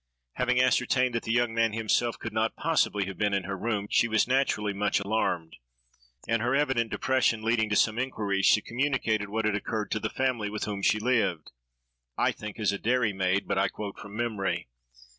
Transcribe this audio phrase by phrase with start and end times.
[0.33, 3.87] Having ascertained that the young man himself could not possibly have been in her room,
[3.91, 5.57] she was naturally much alarmed,
[6.27, 10.09] and, her evident depression leading to some inquiries, she communicated what had occurred to the
[10.09, 14.69] family with whom she lived—I think as dairy maid; but I quote from memory.